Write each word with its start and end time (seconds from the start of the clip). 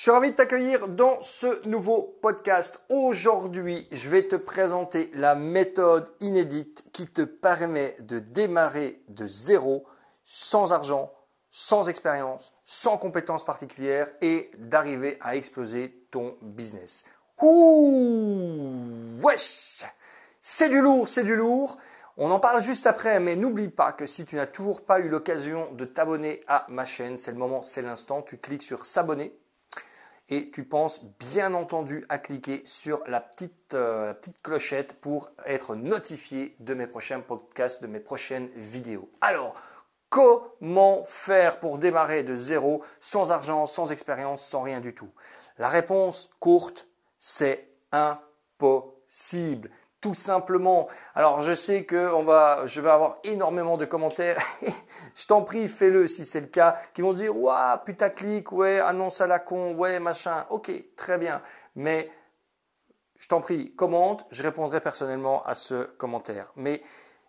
Je 0.00 0.04
suis 0.04 0.12
ravi 0.12 0.30
de 0.30 0.36
t'accueillir 0.36 0.88
dans 0.88 1.20
ce 1.20 1.68
nouveau 1.68 2.16
podcast. 2.22 2.80
Aujourd'hui, 2.88 3.86
je 3.92 4.08
vais 4.08 4.22
te 4.22 4.34
présenter 4.34 5.10
la 5.12 5.34
méthode 5.34 6.10
inédite 6.20 6.82
qui 6.90 7.06
te 7.06 7.20
permet 7.20 7.96
de 8.00 8.18
démarrer 8.18 9.02
de 9.08 9.26
zéro, 9.26 9.84
sans 10.24 10.72
argent, 10.72 11.12
sans 11.50 11.90
expérience, 11.90 12.54
sans 12.64 12.96
compétences 12.96 13.44
particulières 13.44 14.10
et 14.22 14.50
d'arriver 14.56 15.18
à 15.20 15.36
exploser 15.36 16.06
ton 16.10 16.34
business. 16.40 17.04
Ouh, 17.42 19.20
wesh 19.22 19.84
C'est 20.40 20.70
du 20.70 20.80
lourd, 20.80 21.08
c'est 21.08 21.24
du 21.24 21.36
lourd. 21.36 21.76
On 22.16 22.30
en 22.30 22.40
parle 22.40 22.62
juste 22.62 22.86
après, 22.86 23.20
mais 23.20 23.36
n'oublie 23.36 23.68
pas 23.68 23.92
que 23.92 24.06
si 24.06 24.24
tu 24.24 24.36
n'as 24.36 24.46
toujours 24.46 24.80
pas 24.80 24.98
eu 25.00 25.10
l'occasion 25.10 25.70
de 25.72 25.84
t'abonner 25.84 26.40
à 26.48 26.64
ma 26.70 26.86
chaîne, 26.86 27.18
c'est 27.18 27.32
le 27.32 27.36
moment, 27.36 27.60
c'est 27.60 27.82
l'instant, 27.82 28.22
tu 28.22 28.38
cliques 28.38 28.62
sur 28.62 28.86
s'abonner 28.86 29.38
et 30.30 30.50
tu 30.50 30.64
penses 30.64 31.04
bien 31.18 31.54
entendu 31.54 32.04
à 32.08 32.18
cliquer 32.18 32.62
sur 32.64 33.02
la 33.06 33.20
petite, 33.20 33.74
euh, 33.74 34.14
petite 34.14 34.40
clochette 34.42 34.94
pour 35.00 35.30
être 35.44 35.74
notifié 35.74 36.56
de 36.60 36.74
mes 36.74 36.86
prochains 36.86 37.20
podcasts, 37.20 37.82
de 37.82 37.88
mes 37.88 38.00
prochaines 38.00 38.48
vidéos. 38.54 39.10
Alors, 39.20 39.54
comment 40.08 41.02
faire 41.04 41.58
pour 41.58 41.78
démarrer 41.78 42.22
de 42.22 42.36
zéro, 42.36 42.84
sans 43.00 43.32
argent, 43.32 43.66
sans 43.66 43.90
expérience, 43.90 44.44
sans 44.44 44.62
rien 44.62 44.80
du 44.80 44.94
tout? 44.94 45.10
La 45.58 45.68
réponse 45.68 46.30
courte, 46.38 46.88
c'est 47.18 47.68
impossible 47.92 49.70
tout 50.00 50.14
simplement. 50.14 50.88
Alors 51.14 51.42
je 51.42 51.52
sais 51.52 51.84
que 51.84 52.12
on 52.12 52.22
va, 52.22 52.66
je 52.66 52.80
vais 52.80 52.90
avoir 52.90 53.18
énormément 53.24 53.76
de 53.76 53.84
commentaires. 53.84 54.38
je 55.14 55.26
t'en 55.26 55.42
prie, 55.42 55.68
fais-le 55.68 56.06
si 56.06 56.24
c'est 56.24 56.40
le 56.40 56.46
cas, 56.46 56.76
qui 56.94 57.02
vont 57.02 57.12
dire 57.12 57.36
waouh 57.36 57.78
putaclic, 57.84 58.50
ouais 58.52 58.80
annonce 58.80 59.20
à 59.20 59.26
la 59.26 59.38
con, 59.38 59.74
ouais 59.74 60.00
machin. 60.00 60.46
Ok, 60.50 60.72
très 60.96 61.18
bien. 61.18 61.42
Mais 61.76 62.10
je 63.18 63.28
t'en 63.28 63.40
prie, 63.40 63.74
commente. 63.76 64.26
Je 64.30 64.42
répondrai 64.42 64.80
personnellement 64.80 65.44
à 65.44 65.54
ce 65.54 65.84
commentaire. 65.84 66.52
Mais 66.56 66.82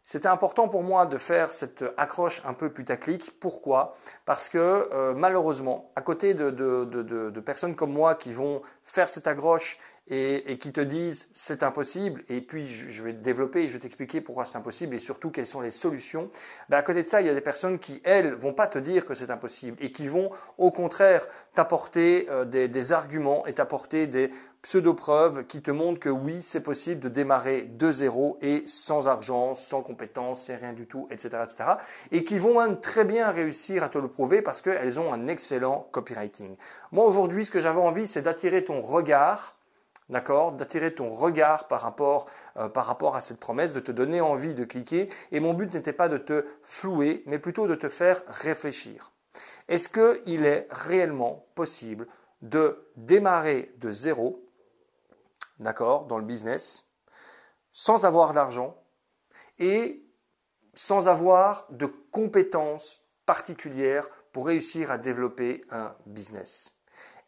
c'était 0.04 0.30
important 0.30 0.68
pour 0.68 0.82
moi 0.82 1.06
de 1.06 1.18
faire 1.18 1.54
cette 1.54 1.84
accroche 1.98 2.42
un 2.46 2.54
peu 2.54 2.72
putaclic. 2.72 3.40
Pourquoi? 3.40 3.94
Parce 4.26 4.50
que 4.50 4.58
euh, 4.58 5.14
malheureusement, 5.14 5.92
à 5.96 6.02
côté 6.02 6.34
de, 6.34 6.50
de, 6.50 7.40
personnes 7.40 7.76
comme 7.76 7.92
moi 7.92 8.16
qui 8.16 8.34
vont 8.34 8.62
faire 8.84 9.10
cette 9.10 9.28
accroche 9.28 9.78
et, 10.08 10.58
qui 10.58 10.72
te 10.74 10.82
disent 10.82 11.30
c'est 11.32 11.64
impossible, 11.64 12.24
et 12.28 12.42
puis 12.42 12.66
je, 12.66 13.02
vais 13.02 13.14
développer 13.14 13.64
et 13.64 13.68
je 13.68 13.74
vais 13.74 13.80
t'expliquer 13.80 14.20
pourquoi 14.20 14.46
c'est 14.46 14.58
impossible 14.58 14.96
et 14.96 15.00
surtout 15.00 15.32
quelles 15.32 15.46
sont 15.46 15.62
les 15.62 15.70
solutions, 15.70 16.30
ben 16.70 16.78
à 16.78 16.84
côté 16.84 17.04
de 17.04 17.08
ça, 17.08 17.22
il 17.22 17.28
y 17.28 17.30
a 17.30 17.34
des 17.34 17.42
personnes 17.42 17.80
qui, 17.80 18.02
elles, 18.04 18.34
vont 18.34 18.54
pas 18.54 18.68
te 18.68 18.78
dire 18.78 19.06
que 19.06 19.14
c'est 19.14 19.30
impossible 19.30 19.78
et 19.80 19.92
qui 19.92 20.08
vont 20.08 20.32
au 20.58 20.72
contraire 20.72 21.28
t'apporter 21.54 22.28
euh, 22.30 22.46
des, 22.46 22.68
des 22.68 22.92
arguments 22.92 23.46
et 23.46 23.54
t'apporter 23.54 24.08
des 24.08 24.32
pseudo-preuves 24.62 25.46
qui 25.46 25.62
te 25.62 25.72
montrent 25.72 26.00
que 26.00 26.10
oui, 26.10 26.42
c'est 26.42 26.62
possible 26.62 27.02
de 27.02 27.10
démarrer 27.10 27.64
de 27.64 27.92
zéro 27.92 28.38
et 28.42 28.64
sans 28.68 29.08
argent, 29.08 29.56
sans 29.56 29.82
compétences, 29.82 30.46
sans 30.46 30.58
rien 30.58 30.74
du 30.74 30.86
tout, 30.86 31.08
etc., 31.10 31.30
etc. 31.44 31.64
Et 32.12 32.24
qui 32.24 32.38
vont 32.38 32.62
même 32.62 32.80
très 32.80 33.06
bien 33.06 33.32
réussir 33.32 33.84
à 33.84 33.90
te 33.90 33.98
le 33.98 34.08
prouver 34.08 34.42
parce 34.42 34.62
qu'elles 34.62 35.00
ont 35.00 35.14
un 35.14 35.28
excellent 35.28 35.88
copywriting. 35.92 36.56
Moi, 36.92 37.06
aujourd'hui, 37.06 37.46
ce 37.46 37.52
que 37.52 37.60
j'avais 37.60 37.80
envie, 37.80 38.06
c'est 38.06 38.22
d'attirer 38.22 38.64
ton 38.64 38.82
regard 38.82 39.56
d'accord, 40.12 40.52
d'attirer 40.52 40.94
ton 40.94 41.10
regard 41.10 41.68
par 41.68 41.82
rapport, 41.82 42.30
euh, 42.58 42.70
par 42.70 42.86
rapport 42.86 43.16
à 43.16 43.22
cette 43.22 43.40
promesse, 43.40 43.72
de 43.72 43.80
te 43.80 43.92
donner 43.92 44.22
envie 44.22 44.54
de 44.54 44.66
cliquer. 44.66 45.10
Et 45.32 45.40
mon 45.40 45.54
but 45.54 45.74
n'était 45.74 45.94
pas 45.94 46.10
de 46.10 46.18
te 46.18 46.46
flouer, 46.64 47.24
mais 47.26 47.40
plutôt 47.40 47.68
de 47.68 47.76
te 47.76 47.90
faire 47.90 48.22
réfléchir. 48.28 49.12
Est-ce 49.68 49.90
qu'il 49.90 50.46
est 50.46 50.68
réellement 50.70 51.48
possible 51.56 52.08
de 52.42 52.86
démarrer 52.98 53.74
de 53.78 53.90
zéro, 53.90 54.46
d'accord, 55.60 56.06
dans 56.06 56.18
le 56.18 56.26
business, 56.26 56.86
sans 57.72 58.06
avoir 58.06 58.34
d'argent 58.34 58.78
et 59.60 60.04
sans 60.74 61.08
avoir 61.08 61.68
de 61.70 61.86
compétences 61.86 63.00
particulières 63.26 64.10
pour 64.34 64.48
réussir 64.48 64.92
à 64.92 64.98
développer 64.98 65.62
un 65.72 65.96
business? 66.06 66.74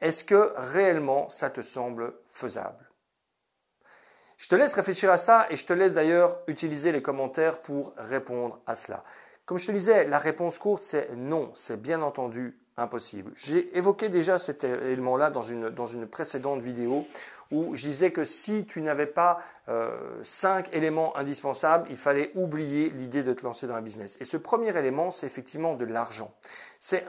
Est-ce 0.03 0.23
que 0.23 0.53
réellement 0.55 1.29
ça 1.29 1.49
te 1.49 1.61
semble 1.61 2.13
faisable? 2.27 2.89
Je 4.37 4.49
te 4.49 4.55
laisse 4.55 4.73
réfléchir 4.73 5.09
à 5.09 5.17
ça 5.17 5.47
et 5.49 5.55
je 5.55 5.65
te 5.65 5.73
laisse 5.73 5.93
d'ailleurs 5.93 6.39
utiliser 6.47 6.91
les 6.91 7.01
commentaires 7.01 7.61
pour 7.61 7.93
répondre 7.97 8.59
à 8.67 8.75
cela. 8.75 9.03
Comme 9.45 9.57
je 9.57 9.67
te 9.67 9.71
disais, 9.71 10.05
la 10.05 10.19
réponse 10.19 10.59
courte, 10.59 10.83
c'est 10.83 11.15
non, 11.15 11.51
c'est 11.53 11.81
bien 11.81 12.01
entendu 12.01 12.59
impossible. 12.75 13.31
J'ai 13.35 13.77
évoqué 13.77 14.09
déjà 14.09 14.39
cet 14.39 14.63
élément-là 14.63 15.29
dans 15.29 15.41
une, 15.41 15.69
dans 15.69 15.85
une 15.85 16.07
précédente 16.07 16.61
vidéo 16.61 17.05
où 17.51 17.75
je 17.75 17.83
disais 17.83 18.11
que 18.11 18.23
si 18.23 18.65
tu 18.65 18.81
n'avais 18.81 19.05
pas 19.05 19.39
euh, 19.69 19.95
cinq 20.23 20.73
éléments 20.73 21.15
indispensables, 21.15 21.87
il 21.89 21.97
fallait 21.97 22.31
oublier 22.35 22.89
l'idée 22.89 23.21
de 23.21 23.31
te 23.33 23.43
lancer 23.43 23.67
dans 23.67 23.75
un 23.75 23.81
business. 23.81 24.17
Et 24.19 24.25
ce 24.25 24.37
premier 24.37 24.75
élément, 24.75 25.11
c'est 25.11 25.27
effectivement 25.27 25.75
de 25.75 25.85
l'argent. 25.85 26.33
C'est 26.79 27.05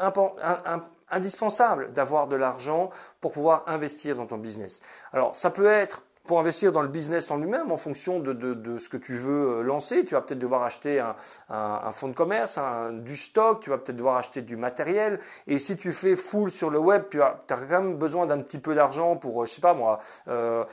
indispensable 1.11 1.93
d'avoir 1.93 2.27
de 2.27 2.37
l'argent 2.37 2.91
pour 3.21 3.33
pouvoir 3.33 3.65
investir 3.67 4.17
dans 4.17 4.27
ton 4.27 4.39
business. 4.39 4.81
Alors, 5.13 5.37
ça 5.37 5.51
peut 5.51 5.67
être 5.67 6.03
pour 6.25 6.41
investir 6.41 6.73
dans 6.73 6.83
le 6.83 6.89
business 6.89 7.31
en 7.31 7.37
lui-même 7.37 7.71
en 7.71 7.77
fonction 7.77 8.19
de, 8.19 8.33
de, 8.33 8.55
de, 8.55 8.79
ce 8.79 8.89
que 8.89 8.97
tu 8.97 9.15
veux 9.15 9.59
euh, 9.59 9.63
lancer. 9.63 10.05
Tu 10.05 10.15
vas 10.15 10.23
peut-être 10.23 10.39
devoir 10.39 10.63
acheter 10.63 10.99
un, 10.99 11.15
un, 11.51 11.81
un, 11.85 11.93
fonds 11.93 12.09
de 12.09 12.15
commerce, 12.15 12.57
un, 12.57 12.93
du 12.93 13.17
stock, 13.17 13.61
tu 13.61 13.71
vas 13.71 13.79
peut-être 13.79 13.97
devoir 13.97 14.17
acheter 14.17 14.41
du 14.41 14.57
matériel. 14.57 15.21
Et 15.47 15.59
si 15.59 15.77
tu 15.77 15.93
fais 15.93 16.17
full 16.17 16.51
sur 16.51 16.71
le 16.71 16.79
web, 16.79 17.05
tu 17.11 17.21
as, 17.21 17.39
as 17.49 17.57
quand 17.57 17.83
même 17.83 17.97
besoin 17.97 18.27
d'un 18.27 18.41
petit 18.41 18.59
peu 18.59 18.75
d'argent 18.75 19.17
pour, 19.17 19.43
euh, 19.43 19.47
je 19.47 19.53
sais 19.53 19.61
pas 19.61 19.75
moi, 19.75 20.01
euh, 20.29 20.65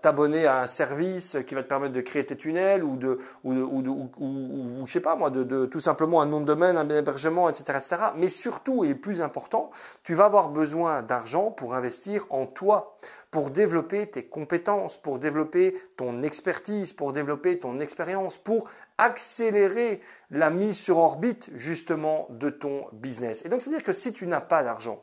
t'abonner 0.00 0.46
à 0.46 0.60
un 0.60 0.66
service 0.66 1.36
qui 1.46 1.54
va 1.54 1.62
te 1.64 1.68
permettre 1.68 1.94
de 1.94 2.00
créer 2.00 2.24
tes 2.24 2.36
tunnels 2.36 2.84
ou 2.84 2.96
de, 2.96 3.18
ou, 3.42 3.52
ou, 3.54 4.10
ou, 4.18 4.86
je 4.86 4.92
sais 4.92 5.00
pas 5.00 5.16
moi, 5.16 5.30
de, 5.30 5.42
de, 5.42 5.66
tout 5.66 5.80
simplement 5.80 6.22
un 6.22 6.26
nom 6.26 6.40
de 6.40 6.46
domaine, 6.46 6.76
un 6.76 6.88
hébergement, 6.88 7.48
etc., 7.48 7.64
etc. 7.76 7.96
Mais 8.16 8.28
surtout 8.28 8.84
et 8.84 8.94
plus 8.94 9.20
important, 9.20 9.70
tu 10.04 10.14
vas 10.14 10.26
avoir 10.26 10.50
besoin 10.50 11.02
d'argent 11.02 11.50
pour 11.50 11.74
investir 11.74 12.26
en 12.30 12.46
toi 12.46 12.96
pour 13.32 13.50
développer 13.50 14.08
tes 14.08 14.26
compétences, 14.26 14.98
pour 14.98 15.18
développer 15.18 15.74
ton 15.96 16.22
expertise, 16.22 16.92
pour 16.92 17.14
développer 17.14 17.58
ton 17.58 17.80
expérience, 17.80 18.36
pour 18.36 18.68
accélérer 18.98 20.02
la 20.30 20.50
mise 20.50 20.78
sur 20.78 20.98
orbite 20.98 21.50
justement 21.54 22.26
de 22.28 22.50
ton 22.50 22.86
business. 22.92 23.42
Et 23.44 23.48
donc, 23.48 23.62
c'est-à-dire 23.62 23.82
que 23.82 23.94
si 23.94 24.12
tu 24.12 24.26
n'as 24.26 24.42
pas 24.42 24.62
d'argent, 24.62 25.02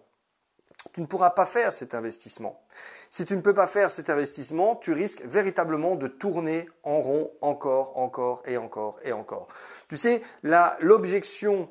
tu 0.93 1.01
ne 1.01 1.07
pourras 1.07 1.31
pas 1.31 1.47
faire 1.47 1.73
cet 1.73 1.95
investissement. 1.95 2.61
Si 3.09 3.25
tu 3.25 3.35
ne 3.35 3.41
peux 3.41 3.55
pas 3.55 3.67
faire 3.67 3.89
cet 3.89 4.11
investissement, 4.11 4.75
tu 4.75 4.93
risques 4.93 5.23
véritablement 5.25 5.95
de 5.95 6.07
tourner 6.07 6.69
en 6.83 7.01
rond 7.01 7.31
encore, 7.41 7.97
encore 7.97 8.43
et 8.45 8.57
encore 8.57 8.99
et 9.03 9.11
encore. 9.11 9.47
Tu 9.89 9.97
sais, 9.97 10.21
l'objection 10.43 11.67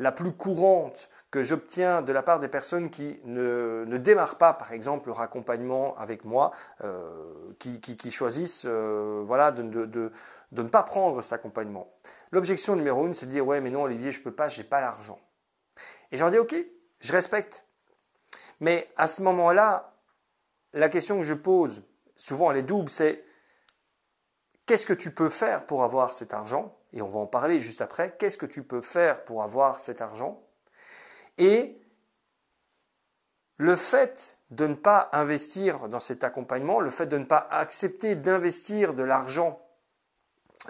la 0.00 0.12
plus 0.12 0.32
courante 0.32 1.10
que 1.30 1.42
j'obtiens 1.42 2.00
de 2.00 2.10
la 2.10 2.22
part 2.22 2.40
des 2.40 2.48
personnes 2.48 2.88
qui 2.88 3.20
ne, 3.24 3.84
ne, 3.86 3.98
démarrent 3.98 4.38
pas, 4.38 4.54
par 4.54 4.72
exemple, 4.72 5.08
leur 5.08 5.20
accompagnement 5.20 5.94
avec 5.98 6.24
moi, 6.24 6.52
euh, 6.82 7.52
qui, 7.58 7.80
qui, 7.80 8.10
choisissent 8.10 8.64
euh, 8.66 9.22
voilà, 9.26 9.50
de, 9.50 9.62
ne 10.52 10.62
pas 10.62 10.82
prendre 10.82 11.20
cet 11.20 11.34
accompagnement. 11.34 11.92
L'objection 12.32 12.76
numéro 12.76 13.06
une, 13.06 13.14
c'est 13.14 13.26
de 13.26 13.30
dire 13.30 13.46
ouais, 13.46 13.60
mais 13.60 13.70
non, 13.70 13.82
Olivier, 13.82 14.10
je 14.10 14.22
peux 14.22 14.32
pas, 14.32 14.48
j'ai 14.48 14.64
pas 14.64 14.80
l'argent. 14.80 15.20
Et 16.12 16.16
j'en 16.16 16.30
dis 16.30 16.38
ok, 16.38 16.54
je 17.00 17.12
respecte. 17.12 17.66
Mais 18.58 18.88
à 18.96 19.06
ce 19.06 19.22
moment-là, 19.22 19.92
la 20.72 20.88
question 20.88 21.18
que 21.18 21.24
je 21.24 21.34
pose, 21.34 21.82
souvent 22.16 22.50
elle 22.50 22.56
est 22.56 22.62
double, 22.62 22.88
c'est 22.88 23.22
qu'est-ce 24.64 24.86
que 24.86 24.94
tu 24.94 25.12
peux 25.12 25.28
faire 25.28 25.66
pour 25.66 25.84
avoir 25.84 26.14
cet 26.14 26.32
argent? 26.32 26.74
Et 26.92 27.02
on 27.02 27.08
va 27.08 27.20
en 27.20 27.26
parler 27.26 27.60
juste 27.60 27.80
après. 27.80 28.16
Qu'est-ce 28.18 28.38
que 28.38 28.46
tu 28.46 28.62
peux 28.62 28.80
faire 28.80 29.24
pour 29.24 29.42
avoir 29.42 29.80
cet 29.80 30.00
argent? 30.00 30.42
Et 31.38 31.80
le 33.56 33.76
fait 33.76 34.38
de 34.50 34.66
ne 34.66 34.74
pas 34.74 35.10
investir 35.12 35.88
dans 35.88 36.00
cet 36.00 36.24
accompagnement, 36.24 36.80
le 36.80 36.90
fait 36.90 37.06
de 37.06 37.18
ne 37.18 37.24
pas 37.24 37.46
accepter 37.50 38.14
d'investir 38.14 38.94
de 38.94 39.02
l'argent 39.02 39.60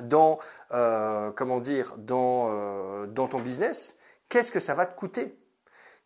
dans, 0.02 0.38
euh, 0.72 1.30
comment 1.32 1.60
dire, 1.60 1.94
euh, 2.10 3.06
dans 3.06 3.28
ton 3.28 3.40
business, 3.40 3.96
qu'est-ce 4.28 4.52
que 4.52 4.60
ça 4.60 4.74
va 4.74 4.86
te 4.86 4.98
coûter? 4.98 5.36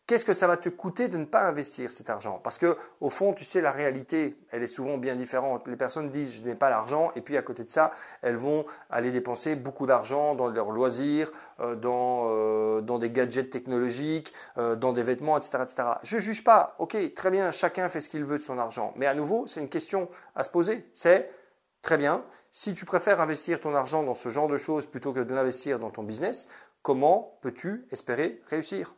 Qu'est-ce 0.06 0.26
que 0.26 0.34
ça 0.34 0.46
va 0.46 0.58
te 0.58 0.68
coûter 0.68 1.08
de 1.08 1.16
ne 1.16 1.24
pas 1.24 1.46
investir 1.46 1.90
cet 1.90 2.10
argent? 2.10 2.38
Parce 2.44 2.58
que 2.58 2.76
au 3.00 3.08
fond, 3.08 3.32
tu 3.32 3.46
sais, 3.46 3.62
la 3.62 3.72
réalité, 3.72 4.36
elle 4.50 4.62
est 4.62 4.66
souvent 4.66 4.98
bien 4.98 5.16
différente. 5.16 5.66
Les 5.66 5.76
personnes 5.76 6.10
disent 6.10 6.34
je 6.34 6.42
n'ai 6.42 6.54
pas 6.54 6.68
l'argent, 6.68 7.10
et 7.16 7.22
puis 7.22 7.38
à 7.38 7.42
côté 7.42 7.64
de 7.64 7.70
ça, 7.70 7.90
elles 8.20 8.36
vont 8.36 8.66
aller 8.90 9.10
dépenser 9.10 9.56
beaucoup 9.56 9.86
d'argent 9.86 10.34
dans 10.34 10.48
leurs 10.48 10.72
loisirs, 10.72 11.32
euh, 11.60 11.74
dans, 11.74 12.24
euh, 12.26 12.82
dans 12.82 12.98
des 12.98 13.08
gadgets 13.08 13.48
technologiques, 13.48 14.34
euh, 14.58 14.76
dans 14.76 14.92
des 14.92 15.02
vêtements, 15.02 15.38
etc., 15.38 15.58
etc. 15.62 15.88
Je 16.02 16.18
juge 16.18 16.44
pas. 16.44 16.76
Ok, 16.78 16.96
très 17.14 17.30
bien, 17.30 17.50
chacun 17.50 17.88
fait 17.88 18.02
ce 18.02 18.10
qu'il 18.10 18.24
veut 18.24 18.36
de 18.36 18.42
son 18.42 18.58
argent. 18.58 18.92
Mais 18.96 19.06
à 19.06 19.14
nouveau, 19.14 19.46
c'est 19.46 19.60
une 19.60 19.70
question 19.70 20.10
à 20.36 20.42
se 20.42 20.50
poser. 20.50 20.86
C'est 20.92 21.30
très 21.80 21.96
bien. 21.96 22.22
Si 22.50 22.74
tu 22.74 22.84
préfères 22.84 23.22
investir 23.22 23.58
ton 23.58 23.74
argent 23.74 24.02
dans 24.02 24.14
ce 24.14 24.28
genre 24.28 24.48
de 24.48 24.58
choses 24.58 24.84
plutôt 24.84 25.14
que 25.14 25.20
de 25.20 25.34
l'investir 25.34 25.78
dans 25.78 25.90
ton 25.90 26.02
business, 26.02 26.46
comment 26.82 27.38
peux-tu 27.40 27.86
espérer 27.90 28.42
réussir? 28.48 28.94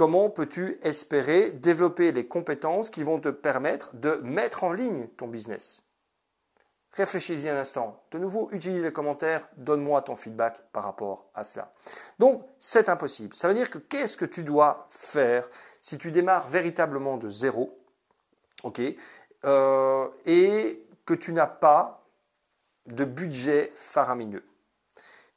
Comment 0.00 0.30
peux-tu 0.30 0.78
espérer 0.80 1.50
développer 1.50 2.10
les 2.10 2.26
compétences 2.26 2.88
qui 2.88 3.02
vont 3.02 3.20
te 3.20 3.28
permettre 3.28 3.94
de 3.94 4.12
mettre 4.22 4.64
en 4.64 4.72
ligne 4.72 5.08
ton 5.08 5.28
business? 5.28 5.82
Réfléchis-y 6.94 7.50
un 7.50 7.58
instant. 7.58 8.02
De 8.10 8.16
nouveau, 8.16 8.48
utilise 8.52 8.82
les 8.82 8.94
commentaires, 8.94 9.46
donne-moi 9.58 10.00
ton 10.00 10.16
feedback 10.16 10.62
par 10.72 10.84
rapport 10.84 11.26
à 11.34 11.44
cela. 11.44 11.74
Donc, 12.18 12.42
c'est 12.58 12.88
impossible. 12.88 13.34
Ça 13.34 13.46
veut 13.46 13.52
dire 13.52 13.68
que 13.68 13.76
qu'est-ce 13.76 14.16
que 14.16 14.24
tu 14.24 14.42
dois 14.42 14.86
faire 14.88 15.46
si 15.82 15.98
tu 15.98 16.10
démarres 16.10 16.48
véritablement 16.48 17.18
de 17.18 17.28
zéro, 17.28 17.78
ok, 18.62 18.80
euh, 19.44 20.08
et 20.24 20.82
que 21.04 21.12
tu 21.12 21.34
n'as 21.34 21.46
pas 21.46 22.06
de 22.86 23.04
budget 23.04 23.70
faramineux, 23.74 24.46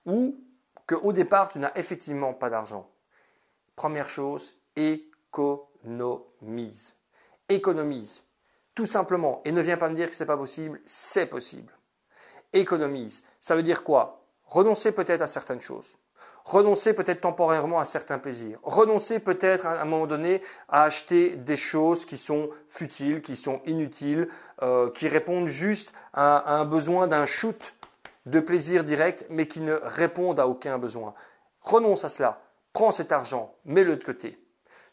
ou 0.05 0.37
qu'au 0.87 1.11
départ, 1.11 1.49
tu 1.49 1.59
n'as 1.59 1.73
effectivement 1.75 2.33
pas 2.33 2.49
d'argent? 2.49 2.92
Première 3.75 4.09
chose, 4.09 4.53
économise. 4.75 5.73
Économise. 7.49 8.23
Tout 8.75 8.85
simplement. 8.85 9.41
Et 9.45 9.51
ne 9.51 9.61
viens 9.61 9.77
pas 9.77 9.89
me 9.89 9.95
dire 9.95 10.09
que 10.09 10.15
ce 10.15 10.23
n'est 10.23 10.27
pas 10.27 10.37
possible, 10.37 10.81
c'est 10.85 11.25
possible. 11.25 11.73
Économise. 12.53 13.23
Ça 13.39 13.55
veut 13.55 13.63
dire 13.63 13.83
quoi? 13.83 14.25
Renoncer 14.45 14.91
peut-être 14.91 15.21
à 15.21 15.27
certaines 15.27 15.61
choses. 15.61 15.95
Renoncer 16.45 16.93
peut-être 16.93 17.21
temporairement 17.21 17.79
à 17.79 17.85
certains 17.85 18.19
plaisirs. 18.19 18.59
Renoncer 18.63 19.19
peut-être 19.19 19.65
à 19.65 19.81
un 19.81 19.85
moment 19.85 20.07
donné 20.07 20.41
à 20.67 20.83
acheter 20.83 21.35
des 21.35 21.55
choses 21.55 22.05
qui 22.05 22.17
sont 22.17 22.49
futiles, 22.67 23.21
qui 23.21 23.37
sont 23.37 23.61
inutiles, 23.65 24.27
euh, 24.61 24.91
qui 24.91 25.07
répondent 25.07 25.47
juste 25.47 25.93
à, 26.13 26.55
un 26.55 26.65
besoin 26.65 27.07
d'un 27.07 27.25
shoot 27.25 27.75
de 28.25 28.39
plaisir 28.41 28.83
direct, 28.83 29.25
mais 29.29 29.47
qui 29.47 29.61
ne 29.61 29.73
répondent 29.81 30.39
à 30.39 30.47
aucun 30.47 30.77
besoin. 30.77 31.13
Renonce 31.61 32.03
à 32.03 32.09
cela. 32.09 32.42
Prends 32.73 32.91
cet 32.91 33.11
argent, 33.11 33.55
mets-le 33.65 33.95
de 33.95 34.03
côté. 34.03 34.39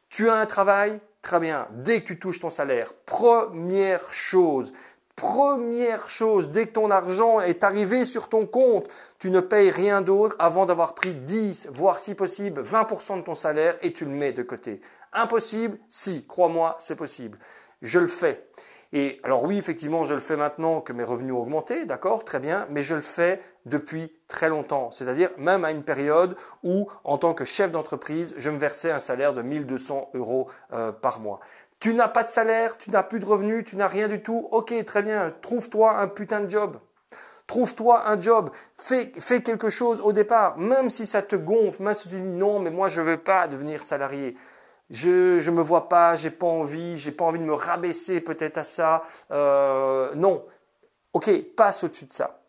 Tu 0.08 0.28
as 0.28 0.34
un 0.34 0.46
travail, 0.46 1.00
Très 1.22 1.38
bien. 1.38 1.68
Dès 1.70 2.00
que 2.00 2.06
tu 2.06 2.18
touches 2.18 2.40
ton 2.40 2.50
salaire, 2.50 2.94
première 3.04 4.12
chose, 4.12 4.72
première 5.16 6.08
chose, 6.08 6.48
dès 6.48 6.66
que 6.66 6.72
ton 6.72 6.90
argent 6.90 7.40
est 7.40 7.62
arrivé 7.62 8.04
sur 8.04 8.28
ton 8.28 8.46
compte, 8.46 8.88
tu 9.18 9.30
ne 9.30 9.40
payes 9.40 9.70
rien 9.70 10.00
d'autre 10.00 10.34
avant 10.38 10.64
d'avoir 10.64 10.94
pris 10.94 11.14
10, 11.14 11.68
voire 11.70 12.00
si 12.00 12.14
possible 12.14 12.62
20% 12.62 13.18
de 13.18 13.24
ton 13.24 13.34
salaire 13.34 13.76
et 13.82 13.92
tu 13.92 14.06
le 14.06 14.12
mets 14.12 14.32
de 14.32 14.42
côté. 14.42 14.80
Impossible? 15.12 15.78
Si, 15.88 16.26
crois-moi, 16.26 16.76
c'est 16.78 16.96
possible. 16.96 17.38
Je 17.82 17.98
le 17.98 18.06
fais. 18.06 18.46
Et 18.92 19.20
alors 19.22 19.44
oui, 19.44 19.56
effectivement, 19.56 20.02
je 20.02 20.14
le 20.14 20.20
fais 20.20 20.37
maintenant 20.37 20.81
que 20.81 20.92
mes 20.92 21.04
revenus 21.04 21.32
ont 21.32 21.38
augmenté, 21.38 21.84
d'accord, 21.84 22.25
très 22.25 22.40
bien, 22.40 22.66
mais 22.70 22.82
je 22.82 22.96
le 22.96 23.00
fais 23.00 23.40
depuis 23.64 24.12
très 24.26 24.48
longtemps. 24.48 24.90
C'est-à-dire 24.90 25.31
même 25.38 25.64
à 25.64 25.70
une 25.70 25.84
période 25.84 26.37
où, 26.64 26.88
en 27.04 27.16
tant 27.16 27.32
que 27.32 27.44
chef 27.44 27.70
d'entreprise, 27.70 28.34
je 28.37 28.50
me 28.50 28.58
versais 28.58 28.90
un 28.90 28.98
salaire 28.98 29.32
de 29.32 29.42
1200 29.42 30.10
euros 30.14 30.48
euh, 30.72 30.90
par 30.90 31.20
mois. 31.20 31.38
Tu 31.78 31.94
n'as 31.94 32.08
pas 32.08 32.25
de 32.25 32.28
salaire, 32.28 32.76
tu 32.76 32.90
n'as 32.90 33.04
plus 33.04 33.20
de 33.20 33.25
revenus, 33.25 33.64
tu 33.64 33.76
n'as 33.76 33.88
rien 33.88 34.08
du 34.08 34.22
tout. 34.22 34.48
Ok, 34.50 34.75
très 34.84 35.02
bien, 35.02 35.32
trouve-toi 35.40 35.96
un 35.98 36.08
putain 36.08 36.40
de 36.40 36.50
job. 36.50 36.76
Trouve-toi 37.46 38.08
un 38.08 38.20
job, 38.20 38.50
fais, 38.76 39.12
fais, 39.19 39.42
quelque 39.42 39.70
chose 39.70 40.00
au 40.02 40.12
départ, 40.12 40.56
même 40.56 40.88
si 40.88 41.04
ça 41.04 41.20
te 41.20 41.34
gonfle, 41.34 41.82
même 41.82 41.96
si 41.96 42.08
tu 42.08 42.14
dis 42.14 42.22
non, 42.22 42.60
mais 42.60 42.70
moi 42.70 42.88
je 42.88 43.00
ne 43.00 43.06
veux 43.06 43.16
pas 43.16 43.48
devenir 43.48 43.82
salarié 43.82 44.37
je 44.90 45.48
ne 45.50 45.56
me 45.56 45.62
vois 45.62 45.88
pas, 45.88 46.16
j'ai 46.16 46.31
pas 46.31 46.46
envie, 46.46 46.98
j'ai 46.98 47.12
pas 47.12 47.25
envie 47.25 47.38
de 47.38 47.44
me 47.44 47.54
rabaisser 47.54 48.20
peut-être 48.20 48.58
à 48.58 48.64
ça. 48.64 49.04
Euh, 49.31 50.12
non. 50.14 50.44
Ok, 51.12 51.31
passe 51.56 51.84
au-dessus 51.84 52.06
de 52.06 52.12
ça. 52.12 52.42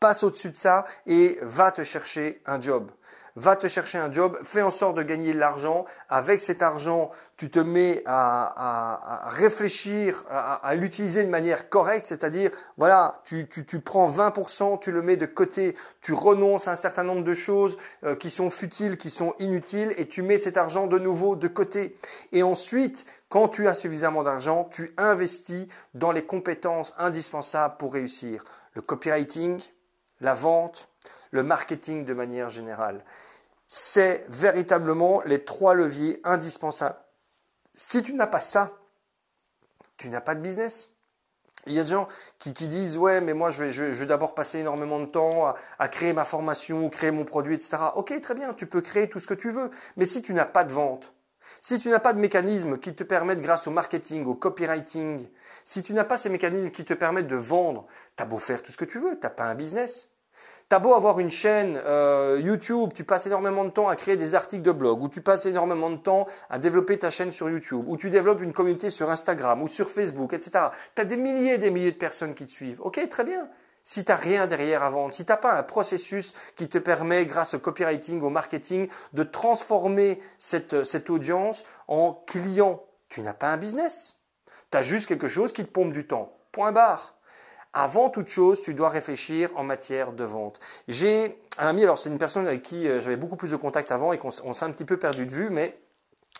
Passe 0.00 0.22
au-dessus 0.24 0.50
de 0.50 0.56
ça 0.56 0.84
et 1.06 1.38
va 1.42 1.70
te 1.70 1.84
chercher 1.84 2.42
un 2.46 2.60
job 2.60 2.90
va 3.36 3.56
te 3.56 3.66
chercher 3.66 3.98
un 3.98 4.12
job, 4.12 4.38
fais 4.44 4.62
en 4.62 4.70
sorte 4.70 4.96
de 4.96 5.02
gagner 5.02 5.32
de 5.32 5.38
l'argent. 5.38 5.84
Avec 6.08 6.40
cet 6.40 6.62
argent, 6.62 7.10
tu 7.36 7.50
te 7.50 7.58
mets 7.58 8.02
à, 8.06 9.28
réfléchir, 9.30 10.24
à, 10.30 10.74
l'utiliser 10.74 11.24
de 11.24 11.30
manière 11.30 11.68
correcte, 11.68 12.06
c'est-à-dire, 12.06 12.50
voilà, 12.76 13.22
tu, 13.24 13.46
prends 13.84 14.08
20%, 14.08 14.78
tu 14.78 14.92
le 14.92 15.02
mets 15.02 15.16
de 15.16 15.26
côté, 15.26 15.76
tu 16.00 16.12
renonces 16.12 16.68
à 16.68 16.72
un 16.72 16.76
certain 16.76 17.02
nombre 17.02 17.24
de 17.24 17.34
choses 17.34 17.76
euh, 18.04 18.14
qui 18.14 18.30
sont 18.30 18.50
futiles, 18.50 18.96
qui 18.96 19.10
sont 19.10 19.34
inutiles, 19.40 19.92
et 19.96 20.06
tu 20.06 20.22
mets 20.22 20.38
cet 20.38 20.56
argent 20.56 20.86
de 20.86 20.98
nouveau 20.98 21.34
de 21.34 21.48
côté. 21.48 21.96
Et 22.32 22.42
ensuite, 22.42 23.04
quand 23.28 23.48
tu 23.48 23.66
as 23.66 23.74
suffisamment 23.74 24.22
d'argent, 24.22 24.68
tu 24.70 24.94
investis 24.96 25.66
dans 25.94 26.12
les 26.12 26.24
compétences 26.24 26.94
indispensables 26.98 27.76
pour 27.78 27.94
réussir. 27.94 28.44
Le 28.74 28.82
copywriting, 28.82 29.60
la 30.20 30.34
vente, 30.34 30.88
le 31.32 31.42
marketing 31.42 32.04
de 32.04 32.14
manière 32.14 32.48
générale 32.48 33.04
c'est 33.66 34.26
véritablement 34.28 35.22
les 35.24 35.44
trois 35.44 35.74
leviers 35.74 36.20
indispensables. 36.24 36.98
Si 37.72 38.02
tu 38.02 38.14
n'as 38.14 38.26
pas 38.26 38.40
ça, 38.40 38.72
tu 39.96 40.08
n'as 40.08 40.20
pas 40.20 40.34
de 40.34 40.40
business. 40.40 40.90
Il 41.66 41.72
y 41.72 41.80
a 41.80 41.82
des 41.82 41.90
gens 41.90 42.08
qui, 42.38 42.52
disent 42.52 42.98
ouais 42.98 43.22
mais 43.22 43.32
moi 43.32 43.48
je 43.50 43.64
vais, 43.64 44.06
d'abord 44.06 44.34
passer 44.34 44.58
énormément 44.58 45.00
de 45.00 45.06
temps 45.06 45.54
à, 45.78 45.88
créer 45.88 46.12
ma 46.12 46.26
formation, 46.26 46.90
créer 46.90 47.10
mon 47.10 47.24
produit, 47.24 47.54
etc. 47.54 47.76
Ok 47.94 48.20
très 48.20 48.34
bien, 48.34 48.52
tu 48.52 48.66
peux 48.66 48.82
créer 48.82 49.08
tout 49.08 49.18
ce 49.18 49.26
que 49.26 49.34
tu 49.34 49.50
veux, 49.50 49.70
mais 49.96 50.04
si 50.04 50.20
tu 50.20 50.34
n'as 50.34 50.44
pas 50.44 50.64
de 50.64 50.72
vente, 50.72 51.14
si 51.62 51.78
tu 51.78 51.88
n'as 51.88 52.00
pas 52.00 52.12
de 52.12 52.18
mécanisme 52.18 52.78
qui 52.78 52.94
te 52.94 53.02
permettent 53.02 53.40
grâce 53.40 53.66
au 53.66 53.70
marketing, 53.70 54.26
au 54.26 54.34
copywriting, 54.34 55.26
si 55.64 55.82
tu 55.82 55.94
n'as 55.94 56.04
pas 56.04 56.18
ces 56.18 56.28
mécanismes 56.28 56.70
qui 56.70 56.84
te 56.84 56.92
permettent 56.92 57.28
de 57.28 57.36
vendre, 57.36 57.86
tu 58.16 58.22
as 58.22 58.26
beau 58.26 58.36
faire 58.36 58.62
tout 58.62 58.70
ce 58.70 58.76
que 58.76 58.84
tu 58.84 58.98
veux, 58.98 59.12
tu 59.12 59.22
n'as 59.22 59.30
pas 59.30 59.44
un 59.44 59.54
business. 59.54 60.10
T'as 60.74 60.80
beau 60.80 60.94
avoir 60.94 61.20
une 61.20 61.30
chaîne 61.30 61.80
euh, 61.86 62.40
YouTube, 62.42 62.90
tu 62.96 63.04
passes 63.04 63.28
énormément 63.28 63.64
de 63.64 63.70
temps 63.70 63.88
à 63.88 63.94
créer 63.94 64.16
des 64.16 64.34
articles 64.34 64.64
de 64.64 64.72
blog, 64.72 65.02
ou 65.02 65.08
tu 65.08 65.20
passes 65.20 65.46
énormément 65.46 65.88
de 65.88 65.98
temps 65.98 66.26
à 66.50 66.58
développer 66.58 66.98
ta 66.98 67.10
chaîne 67.10 67.30
sur 67.30 67.48
YouTube, 67.48 67.84
ou 67.86 67.96
tu 67.96 68.10
développes 68.10 68.40
une 68.40 68.52
communauté 68.52 68.90
sur 68.90 69.08
Instagram 69.08 69.62
ou 69.62 69.68
sur 69.68 69.88
Facebook, 69.88 70.32
etc. 70.32 70.64
Tu 70.96 71.02
as 71.02 71.04
des 71.04 71.16
milliers 71.16 71.54
et 71.54 71.58
des 71.58 71.70
milliers 71.70 71.92
de 71.92 71.96
personnes 71.96 72.34
qui 72.34 72.44
te 72.44 72.50
suivent. 72.50 72.80
Ok, 72.80 73.08
très 73.08 73.22
bien. 73.22 73.48
Si 73.84 74.04
tu 74.04 74.10
n'as 74.10 74.16
rien 74.16 74.48
derrière 74.48 74.82
à 74.82 74.90
vendre, 74.90 75.14
si 75.14 75.24
tu 75.24 75.30
n'as 75.30 75.36
pas 75.36 75.52
un 75.52 75.62
processus 75.62 76.34
qui 76.56 76.68
te 76.68 76.78
permet, 76.78 77.24
grâce 77.24 77.54
au 77.54 77.60
copywriting, 77.60 78.20
au 78.22 78.30
marketing, 78.30 78.88
de 79.12 79.22
transformer 79.22 80.18
cette, 80.38 80.82
cette 80.82 81.08
audience 81.08 81.62
en 81.86 82.14
client, 82.26 82.82
tu 83.08 83.20
n'as 83.20 83.32
pas 83.32 83.46
un 83.46 83.58
business. 83.58 84.16
Tu 84.72 84.78
as 84.78 84.82
juste 84.82 85.06
quelque 85.06 85.28
chose 85.28 85.52
qui 85.52 85.64
te 85.64 85.70
pompe 85.70 85.92
du 85.92 86.04
temps. 86.08 86.36
Point 86.50 86.72
barre 86.72 87.13
avant 87.74 88.08
toute 88.08 88.28
chose, 88.28 88.62
tu 88.62 88.72
dois 88.72 88.88
réfléchir 88.88 89.50
en 89.56 89.64
matière 89.64 90.12
de 90.12 90.24
vente. 90.24 90.60
J'ai 90.88 91.38
un 91.58 91.68
ami, 91.68 91.82
alors 91.82 91.98
c'est 91.98 92.08
une 92.08 92.18
personne 92.18 92.46
avec 92.46 92.62
qui 92.62 92.88
euh, 92.88 93.00
j'avais 93.00 93.16
beaucoup 93.16 93.36
plus 93.36 93.50
de 93.50 93.56
contact 93.56 93.92
avant 93.92 94.12
et 94.12 94.18
qu'on 94.18 94.30
s'est 94.30 94.64
un 94.64 94.70
petit 94.70 94.84
peu 94.84 94.96
perdu 94.96 95.26
de 95.26 95.32
vue, 95.32 95.50
mais 95.50 95.78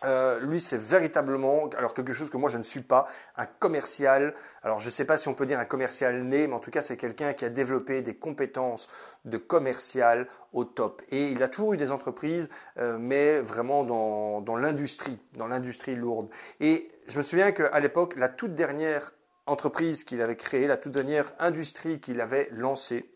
euh, 0.03 0.39
lui, 0.39 0.59
c'est 0.59 0.77
véritablement, 0.77 1.69
alors 1.77 1.93
quelque 1.93 2.11
chose 2.11 2.29
que 2.29 2.37
moi 2.37 2.49
je 2.49 2.57
ne 2.57 2.63
suis 2.63 2.81
pas, 2.81 3.07
un 3.37 3.45
commercial. 3.45 4.33
Alors 4.61 4.79
je 4.79 4.87
ne 4.87 4.91
sais 4.91 5.05
pas 5.05 5.17
si 5.17 5.27
on 5.27 5.33
peut 5.33 5.45
dire 5.45 5.59
un 5.59 5.65
commercial 5.65 6.23
né, 6.23 6.47
mais 6.47 6.53
en 6.53 6.59
tout 6.59 6.71
cas 6.71 6.81
c'est 6.81 6.97
quelqu'un 6.97 7.33
qui 7.33 7.45
a 7.45 7.49
développé 7.49 8.01
des 8.01 8.15
compétences 8.15 8.87
de 9.23 9.37
commercial 9.37 10.27
au 10.53 10.65
top. 10.65 11.01
Et 11.09 11.29
il 11.31 11.43
a 11.43 11.47
toujours 11.47 11.73
eu 11.73 11.77
des 11.77 11.91
entreprises, 11.91 12.49
euh, 12.77 12.97
mais 12.99 13.39
vraiment 13.39 13.83
dans, 13.83 14.41
dans 14.41 14.57
l'industrie, 14.57 15.19
dans 15.33 15.47
l'industrie 15.47 15.95
lourde. 15.95 16.29
Et 16.59 16.91
je 17.07 17.17
me 17.17 17.23
souviens 17.23 17.51
qu'à 17.51 17.79
l'époque, 17.79 18.15
la 18.17 18.29
toute 18.29 18.53
dernière 18.53 19.11
entreprise 19.45 20.03
qu'il 20.03 20.21
avait 20.21 20.35
créée, 20.35 20.67
la 20.67 20.77
toute 20.77 20.91
dernière 20.91 21.31
industrie 21.39 21.99
qu'il 21.99 22.21
avait 22.21 22.49
lancée, 22.51 23.11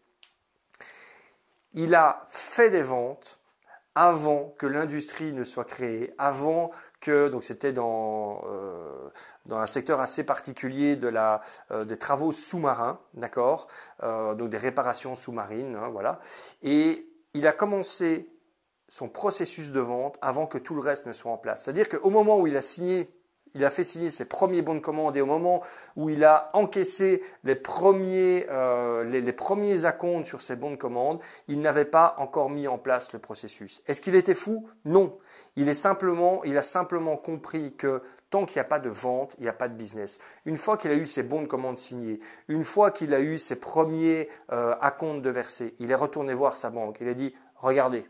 il 1.73 1.95
a 1.95 2.25
fait 2.29 2.69
des 2.69 2.83
ventes 2.83 3.39
avant 3.95 4.53
que 4.57 4.65
l'industrie 4.65 5.33
ne 5.33 5.43
soit 5.43 5.65
créée, 5.65 6.13
avant 6.17 6.71
que, 7.01 7.29
donc 7.29 7.43
c'était 7.43 7.73
dans, 7.73 8.41
euh, 8.45 9.09
dans 9.45 9.57
un 9.57 9.65
secteur 9.65 9.99
assez 9.99 10.23
particulier 10.23 10.95
de 10.95 11.07
la, 11.07 11.41
euh, 11.71 11.85
des 11.85 11.97
travaux 11.97 12.31
sous-marins, 12.31 12.99
d'accord, 13.13 13.67
euh, 14.03 14.35
donc 14.35 14.49
des 14.49 14.57
réparations 14.57 15.15
sous-marines, 15.15 15.75
hein, 15.75 15.89
voilà, 15.89 16.19
et 16.61 17.07
il 17.33 17.47
a 17.47 17.51
commencé 17.51 18.29
son 18.87 19.07
processus 19.07 19.71
de 19.71 19.79
vente 19.79 20.17
avant 20.21 20.47
que 20.47 20.57
tout 20.57 20.73
le 20.73 20.81
reste 20.81 21.05
ne 21.05 21.13
soit 21.13 21.31
en 21.31 21.37
place. 21.37 21.63
C'est-à-dire 21.63 21.89
qu'au 21.89 22.09
moment 22.09 22.39
où 22.39 22.47
il 22.47 22.57
a 22.57 22.61
signé 22.61 23.09
il 23.55 23.65
a 23.65 23.69
fait 23.69 23.83
signer 23.83 24.09
ses 24.09 24.25
premiers 24.25 24.61
bons 24.61 24.75
de 24.75 24.79
commande 24.79 25.15
et 25.17 25.21
au 25.21 25.25
moment 25.25 25.61
où 25.95 26.09
il 26.09 26.23
a 26.23 26.49
encaissé 26.53 27.23
les 27.43 27.55
premiers, 27.55 28.45
euh, 28.49 29.03
les, 29.03 29.33
premiers 29.33 29.85
acomptes 29.85 30.25
sur 30.25 30.41
ses 30.41 30.55
bons 30.55 30.71
de 30.71 30.75
commande, 30.75 31.19
il 31.47 31.61
n'avait 31.61 31.85
pas 31.85 32.15
encore 32.17 32.49
mis 32.49 32.67
en 32.67 32.77
place 32.77 33.13
le 33.13 33.19
processus. 33.19 33.81
Est-ce 33.87 34.01
qu'il 34.01 34.15
était 34.15 34.35
fou? 34.35 34.67
Non. 34.85 35.17
Il, 35.55 35.67
est 35.67 35.73
simplement, 35.73 36.43
il 36.43 36.57
a 36.57 36.61
simplement 36.61 37.17
compris 37.17 37.75
que 37.75 38.01
tant 38.29 38.45
qu'il 38.45 38.57
n'y 38.57 38.61
a 38.61 38.69
pas 38.69 38.79
de 38.79 38.89
vente, 38.89 39.35
il 39.39 39.43
n'y 39.43 39.49
a 39.49 39.53
pas 39.53 39.67
de 39.67 39.73
business. 39.73 40.19
Une 40.45 40.57
fois 40.57 40.77
qu'il 40.77 40.91
a 40.91 40.95
eu 40.95 41.05
ses 41.05 41.23
bons 41.23 41.41
de 41.41 41.47
commande 41.47 41.77
signés, 41.77 42.19
une 42.47 42.63
fois 42.63 42.91
qu'il 42.91 43.13
a 43.13 43.19
eu 43.19 43.37
ses 43.37 43.55
premiers 43.55 44.29
euh, 44.51 44.75
acomptes 44.81 45.21
de 45.21 45.29
verser, 45.29 45.75
il 45.79 45.91
est 45.91 45.95
retourné 45.95 46.33
voir 46.33 46.55
sa 46.55 46.69
banque. 46.69 46.97
Il 47.01 47.07
a 47.07 47.13
dit, 47.13 47.33
regardez, 47.55 48.05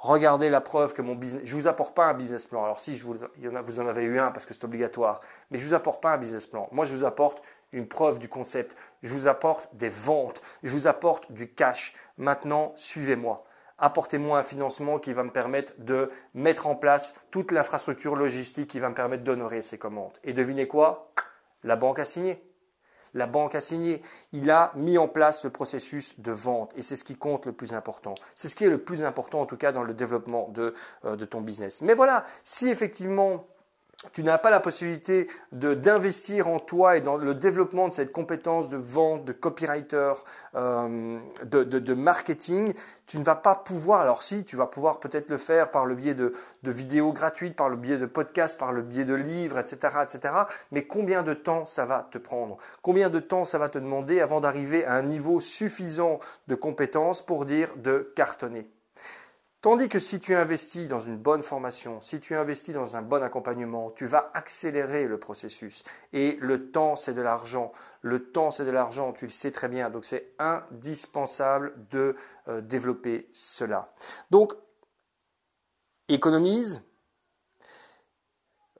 regardez 0.00 0.50
la 0.50 0.60
preuve 0.60 0.94
que 0.94 1.02
mon 1.02 1.14
business, 1.14 1.42
je 1.44 1.54
vous 1.54 1.68
apporte 1.68 1.94
pas 1.94 2.06
un 2.06 2.14
business 2.14 2.46
plan. 2.46 2.64
Alors 2.64 2.80
si 2.80 2.96
je 2.96 3.04
vous, 3.04 3.16
vous 3.62 3.80
en 3.80 3.86
avez 3.86 4.02
eu 4.02 4.18
un 4.18 4.30
parce 4.32 4.46
que 4.46 4.54
c'est 4.54 4.64
obligatoire, 4.64 5.20
mais 5.50 5.58
je 5.58 5.66
vous 5.66 5.74
apporte 5.74 6.02
pas 6.02 6.12
un 6.12 6.18
business 6.18 6.46
plan. 6.46 6.68
Moi, 6.72 6.84
je 6.84 6.92
vous 6.94 7.04
apporte 7.04 7.42
une 7.72 7.86
preuve 7.86 8.18
du 8.18 8.28
concept. 8.28 8.76
Je 9.02 9.12
vous 9.12 9.28
apporte 9.28 9.68
des 9.76 9.90
ventes. 9.90 10.40
Je 10.62 10.70
vous 10.70 10.86
apporte 10.86 11.30
du 11.30 11.52
cash. 11.52 11.94
Maintenant, 12.16 12.72
suivez-moi. 12.76 13.44
apportez-moi 13.80 14.38
un 14.38 14.42
financement 14.42 14.98
qui 14.98 15.12
va 15.12 15.24
me 15.24 15.30
permettre 15.30 15.72
de 15.78 16.10
mettre 16.34 16.66
en 16.66 16.76
place 16.76 17.14
toute 17.30 17.50
l'infrastructure 17.50 18.14
logistique 18.14 18.68
qui 18.68 18.80
va 18.80 18.88
me 18.88 18.94
permettre 18.94 19.24
d'honorer 19.24 19.62
ces 19.62 19.78
commandes. 19.78 20.18
Et 20.24 20.32
devinez 20.32 20.68
quoi? 20.68 21.10
La 21.64 21.76
banque 21.76 21.98
a 21.98 22.04
signé. 22.04 22.42
La 23.14 23.26
banque 23.26 23.54
a 23.54 23.60
signé. 23.60 24.02
Il 24.32 24.50
a 24.50 24.72
mis 24.76 24.98
en 24.98 25.08
place 25.08 25.44
le 25.44 25.50
processus 25.50 26.20
de 26.20 26.32
vente. 26.32 26.72
Et 26.76 26.82
c'est 26.82 26.96
ce 26.96 27.04
qui 27.04 27.16
compte 27.16 27.46
le 27.46 27.52
plus 27.52 27.74
important. 27.74 28.14
C'est 28.34 28.48
ce 28.48 28.56
qui 28.56 28.64
est 28.64 28.70
le 28.70 28.82
plus 28.82 29.04
important, 29.04 29.40
en 29.40 29.46
tout 29.46 29.56
cas, 29.56 29.72
dans 29.72 29.82
le 29.82 29.94
développement 29.94 30.48
de, 30.48 30.74
euh, 31.04 31.16
ton 31.16 31.40
business. 31.40 31.82
Mais 31.82 31.94
voilà, 31.94 32.24
si 32.44 32.68
effectivement 32.68 33.46
tu 34.12 34.22
n'as 34.22 34.38
pas 34.38 34.48
la 34.48 34.60
possibilité 34.60 35.26
d'investir 35.52 36.48
en 36.48 36.58
toi 36.58 36.96
et 36.96 37.02
dans 37.02 37.18
le 37.18 37.34
développement 37.34 37.86
de 37.86 37.92
cette 37.92 38.12
compétence 38.12 38.70
de 38.70 38.78
vente, 38.78 39.26
de 39.26 39.32
copywriter, 39.32 40.14
euh, 40.54 41.18
de, 41.44 41.94
marketing, 41.94 42.72
tu 43.06 43.18
ne 43.18 43.24
vas 43.24 43.34
pas 43.34 43.54
pouvoir, 43.54 44.00
alors 44.00 44.22
si, 44.22 44.44
tu 44.44 44.56
vas 44.56 44.66
pouvoir 44.66 45.00
peut-être 45.00 45.28
le 45.28 45.36
faire 45.36 45.70
par 45.70 45.84
le 45.84 45.94
biais 45.94 46.14
de, 46.14 46.32
de, 46.62 46.70
vidéos 46.70 47.12
gratuites, 47.12 47.54
par 47.54 47.68
le 47.68 47.76
biais 47.76 47.98
de 47.98 48.06
podcasts, 48.06 48.58
par 48.58 48.72
le 48.72 48.80
biais 48.80 49.04
de 49.04 49.14
livres, 49.14 49.58
etc., 49.58 49.98
etc., 50.02 50.34
mais 50.70 50.86
combien 50.86 51.22
de 51.22 51.34
temps 51.34 51.66
ça 51.66 51.84
va 51.84 52.08
te 52.10 52.16
prendre? 52.16 52.56
Combien 52.80 53.10
de 53.10 53.20
temps 53.20 53.44
ça 53.44 53.58
va 53.58 53.68
te 53.68 53.78
demander 53.78 54.22
avant 54.22 54.40
d'arriver 54.40 54.84
à 54.86 54.94
un 54.94 55.02
niveau 55.02 55.40
suffisant 55.40 56.20
de 56.48 56.54
compétence 56.54 57.20
pour 57.20 57.44
dire 57.44 57.76
de 57.76 58.12
cartonner? 58.16 58.66
Tandis 59.60 59.90
que 59.90 59.98
si 59.98 60.20
tu 60.20 60.34
investis 60.34 60.88
dans 60.88 61.00
une 61.00 61.18
bonne 61.18 61.42
formation, 61.42 62.00
si 62.00 62.18
tu 62.18 62.34
investis 62.34 62.72
dans 62.74 62.96
un 62.96 63.02
bon 63.02 63.22
accompagnement, 63.22 63.90
tu 63.90 64.06
vas 64.06 64.30
accélérer 64.32 65.06
le 65.06 65.18
processus. 65.18 65.82
Et 66.14 66.38
le 66.40 66.70
temps, 66.70 66.96
c'est 66.96 67.12
de 67.12 67.20
l'argent. 67.20 67.70
Le 68.00 68.30
temps, 68.30 68.50
c'est 68.50 68.64
de 68.64 68.70
l'argent, 68.70 69.12
tu 69.12 69.26
le 69.26 69.30
sais 69.30 69.50
très 69.50 69.68
bien. 69.68 69.90
Donc 69.90 70.06
c'est 70.06 70.32
indispensable 70.38 71.74
de 71.90 72.16
euh, 72.48 72.62
développer 72.62 73.28
cela. 73.32 73.84
Donc, 74.30 74.54
économise, 76.08 76.82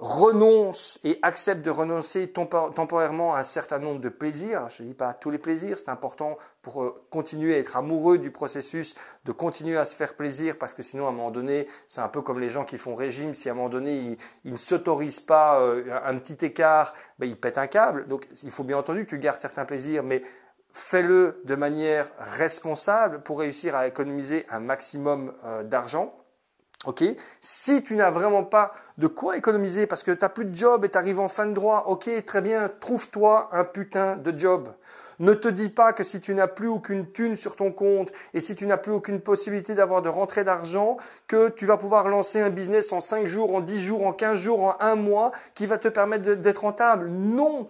renonce 0.00 0.98
et 1.04 1.18
accepte 1.20 1.62
de 1.62 1.68
renoncer 1.68 2.28
temporairement 2.28 3.34
à 3.34 3.40
un 3.40 3.42
certain 3.42 3.78
nombre 3.78 4.00
de 4.00 4.08
plaisirs. 4.08 4.68
Je 4.70 4.82
ne 4.82 4.88
dis 4.88 4.94
pas 4.94 5.12
tous 5.12 5.30
les 5.30 5.36
plaisirs, 5.36 5.76
c'est 5.76 5.90
important 5.90 6.38
pour 6.62 6.82
euh, 6.82 7.04
continuer 7.10 7.54
à 7.54 7.58
être 7.58 7.76
amoureux 7.76 8.16
du 8.16 8.30
processus, 8.30 8.94
de 9.26 9.32
continuer 9.32 9.76
à 9.76 9.84
se 9.84 9.94
faire 9.94 10.14
plaisir, 10.14 10.56
parce 10.58 10.72
que 10.72 10.82
sinon, 10.82 11.04
à 11.06 11.10
un 11.10 11.12
moment 11.12 11.30
donné, 11.30 11.66
c'est 11.86 12.00
un 12.00 12.08
peu 12.08 12.22
comme 12.22 12.40
les 12.40 12.48
gens 12.48 12.64
qui 12.64 12.78
font 12.78 12.94
régime, 12.94 13.34
si 13.34 13.50
à 13.50 13.52
un 13.52 13.54
moment 13.54 13.68
donné, 13.68 14.16
ils, 14.44 14.52
ne 14.52 14.56
s'autorisent 14.56 15.20
pas 15.20 15.60
euh, 15.60 16.00
un 16.02 16.18
petit 16.18 16.46
écart, 16.46 16.94
ben, 17.18 17.28
ils 17.28 17.36
pètent 17.36 17.58
un 17.58 17.66
câble. 17.66 18.06
Donc, 18.06 18.26
il 18.42 18.50
faut 18.50 18.64
bien 18.64 18.78
entendu 18.78 19.04
que 19.04 19.10
tu 19.10 19.18
gardes 19.18 19.40
certains 19.40 19.66
plaisirs, 19.66 20.02
mais 20.02 20.22
fais-le 20.72 21.42
de 21.44 21.54
manière 21.56 22.10
responsable 22.18 23.20
pour 23.20 23.40
réussir 23.40 23.76
à 23.76 23.86
économiser 23.86 24.46
un 24.48 24.60
maximum 24.60 25.34
euh, 25.44 25.62
d'argent. 25.62 26.14
Ok 26.86 27.04
Si 27.42 27.82
tu 27.82 27.94
n'as 27.94 28.10
vraiment 28.10 28.42
pas 28.42 28.72
de 28.96 29.06
quoi 29.06 29.36
économiser 29.36 29.86
parce 29.86 30.02
que 30.02 30.12
tu 30.12 30.22
n'as 30.22 30.30
plus 30.30 30.46
de 30.46 30.54
job 30.54 30.84
et 30.84 30.88
tu 30.88 30.96
arrives 30.96 31.20
en 31.20 31.28
fin 31.28 31.46
de 31.46 31.52
droit, 31.52 31.84
ok, 31.88 32.08
très 32.24 32.40
bien, 32.40 32.70
trouve-toi 32.80 33.50
un 33.52 33.64
putain 33.64 34.16
de 34.16 34.36
job. 34.36 34.70
Ne 35.18 35.34
te 35.34 35.48
dis 35.48 35.68
pas 35.68 35.92
que 35.92 36.02
si 36.02 36.20
tu 36.22 36.32
n'as 36.32 36.46
plus 36.46 36.68
aucune 36.68 37.12
thune 37.12 37.36
sur 37.36 37.54
ton 37.54 37.70
compte 37.70 38.10
et 38.32 38.40
si 38.40 38.56
tu 38.56 38.66
n'as 38.66 38.78
plus 38.78 38.92
aucune 38.92 39.20
possibilité 39.20 39.74
d'avoir 39.74 40.00
de 40.00 40.08
rentrée 40.08 40.44
d'argent, 40.44 40.96
que 41.26 41.50
tu 41.50 41.66
vas 41.66 41.76
pouvoir 41.76 42.08
lancer 42.08 42.40
un 42.40 42.48
business 42.48 42.90
en 42.92 43.00
5 43.00 43.26
jours, 43.26 43.54
en 43.54 43.60
10 43.60 43.80
jours, 43.82 44.06
en 44.06 44.14
15 44.14 44.38
jours, 44.38 44.62
en 44.62 44.76
un 44.80 44.94
mois 44.94 45.32
qui 45.54 45.66
va 45.66 45.76
te 45.76 45.88
permettre 45.88 46.36
d'être 46.36 46.62
rentable. 46.62 47.08
Non 47.08 47.68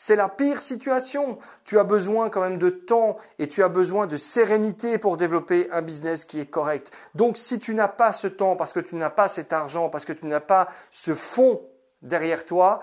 c'est 0.00 0.14
la 0.14 0.28
pire 0.28 0.60
situation. 0.60 1.40
Tu 1.64 1.76
as 1.76 1.82
besoin 1.82 2.30
quand 2.30 2.40
même 2.40 2.58
de 2.58 2.70
temps 2.70 3.16
et 3.40 3.48
tu 3.48 3.64
as 3.64 3.68
besoin 3.68 4.06
de 4.06 4.16
sérénité 4.16 4.96
pour 4.96 5.16
développer 5.16 5.68
un 5.72 5.82
business 5.82 6.24
qui 6.24 6.38
est 6.38 6.46
correct. 6.46 6.92
Donc 7.16 7.36
si 7.36 7.58
tu 7.58 7.74
n'as 7.74 7.88
pas 7.88 8.12
ce 8.12 8.28
temps 8.28 8.54
parce 8.54 8.72
que 8.72 8.78
tu 8.78 8.94
n'as 8.94 9.10
pas 9.10 9.26
cet 9.26 9.52
argent, 9.52 9.88
parce 9.88 10.04
que 10.04 10.12
tu 10.12 10.26
n'as 10.26 10.38
pas 10.38 10.68
ce 10.92 11.16
fonds 11.16 11.60
derrière 12.00 12.46
toi, 12.46 12.80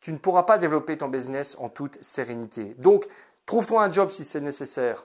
tu 0.00 0.10
ne 0.10 0.16
pourras 0.16 0.44
pas 0.44 0.56
développer 0.56 0.96
ton 0.96 1.08
business 1.08 1.54
en 1.60 1.68
toute 1.68 2.02
sérénité. 2.02 2.74
Donc 2.78 3.06
trouve-toi 3.44 3.84
un 3.84 3.92
job 3.92 4.08
si 4.08 4.24
c'est 4.24 4.40
nécessaire. 4.40 5.04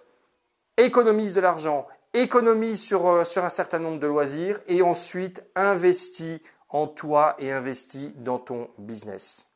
Économise 0.78 1.34
de 1.34 1.42
l'argent, 1.42 1.88
économise 2.14 2.82
sur, 2.82 3.06
euh, 3.06 3.26
sur 3.26 3.44
un 3.44 3.50
certain 3.50 3.80
nombre 3.80 4.00
de 4.00 4.08
loisirs 4.08 4.62
et 4.70 4.82
ensuite 4.82 5.44
investis 5.58 6.40
en 6.70 6.88
toi 6.88 7.36
et 7.38 7.52
investis 7.52 8.16
dans 8.16 8.40
ton 8.40 8.70
business. 8.78 9.48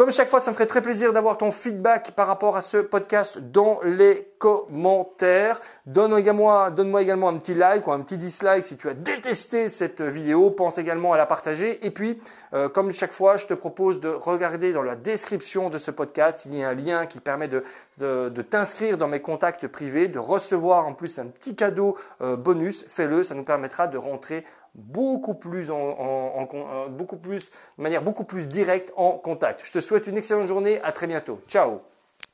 Comme 0.00 0.12
chaque 0.12 0.30
fois, 0.30 0.40
ça 0.40 0.50
me 0.50 0.54
ferait 0.54 0.64
très 0.64 0.80
plaisir 0.80 1.12
d'avoir 1.12 1.36
ton 1.36 1.52
feedback 1.52 2.12
par 2.12 2.26
rapport 2.26 2.56
à 2.56 2.62
ce 2.62 2.78
podcast 2.78 3.36
dans 3.36 3.80
les 3.84 4.32
commentaires. 4.38 5.60
Donne-moi 5.84 6.70
donne 6.70 6.96
également 6.98 7.28
un 7.28 7.36
petit 7.36 7.52
like 7.52 7.86
ou 7.86 7.92
un 7.92 8.00
petit 8.00 8.16
dislike 8.16 8.64
si 8.64 8.78
tu 8.78 8.88
as 8.88 8.94
détesté 8.94 9.68
cette 9.68 10.00
vidéo. 10.00 10.50
Pense 10.52 10.78
également 10.78 11.12
à 11.12 11.18
la 11.18 11.26
partager. 11.26 11.84
Et 11.84 11.90
puis, 11.90 12.18
euh, 12.54 12.70
comme 12.70 12.90
chaque 12.92 13.12
fois, 13.12 13.36
je 13.36 13.44
te 13.44 13.52
propose 13.52 14.00
de 14.00 14.08
regarder 14.08 14.72
dans 14.72 14.80
la 14.80 14.96
description 14.96 15.68
de 15.68 15.76
ce 15.76 15.90
podcast. 15.90 16.46
Il 16.46 16.56
y 16.56 16.64
a 16.64 16.70
un 16.70 16.74
lien 16.74 17.04
qui 17.04 17.20
permet 17.20 17.48
de, 17.48 17.62
de, 17.98 18.40
t'inscrire 18.40 18.96
dans 18.96 19.08
mes 19.08 19.20
contacts 19.20 19.68
privés, 19.68 20.08
de 20.08 20.18
recevoir 20.18 20.86
en 20.86 20.94
plus 20.94 21.18
un 21.18 21.26
petit 21.26 21.54
cadeau 21.54 21.94
euh, 22.22 22.36
bonus. 22.36 22.86
Fais-le, 22.88 23.22
ça 23.22 23.34
nous 23.34 23.44
permettra 23.44 23.86
de 23.86 23.98
rentrer 23.98 24.46
beaucoup 24.74 25.34
plus, 25.34 25.70
en, 25.70 26.46
beaucoup 26.90 27.16
plus, 27.16 27.50
de 27.78 27.82
manière 27.82 28.02
beaucoup 28.02 28.24
plus 28.24 28.48
directe 28.48 28.92
en 28.96 29.12
contact. 29.12 29.62
Je 29.64 29.72
te 29.72 29.80
souhaite 29.80 30.06
une 30.06 30.16
excellente 30.16 30.46
journée. 30.46 30.80
À 30.82 30.92
très 30.92 31.06
bientôt. 31.06 31.40
Ciao 31.48 31.80